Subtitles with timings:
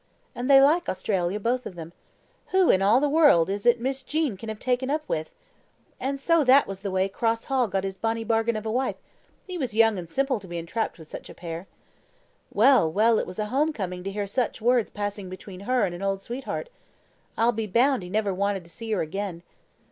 [0.33, 1.93] And they like Australia both of them.
[2.47, 5.35] Who, in all the world, is it Miss Jean can have taken up with?
[5.99, 8.95] And so that was the way Cross Hall got his bonny bargain of a wife;
[9.45, 11.67] he was young and simple to be entrapped with such a pair.
[12.51, 13.19] Well, well!
[13.19, 16.19] it was a home coming to hear such words passing between her and an old
[16.23, 16.69] sweetheart.
[17.37, 19.43] I'll be bound he never wanted to see her again.